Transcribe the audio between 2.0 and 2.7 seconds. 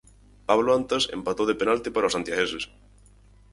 os santiagueses.